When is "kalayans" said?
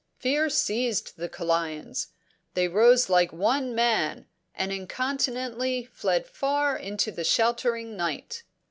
1.29-2.07